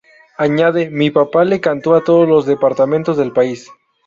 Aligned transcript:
Añade: 0.39 0.89
“Mi 0.89 1.11
papá 1.11 1.43
le 1.45 1.61
cantó 1.61 1.93
a 1.93 2.03
todos 2.03 2.27
los 2.27 2.47
departamentos 2.47 3.17
del 3.17 3.31
país. 3.33 3.69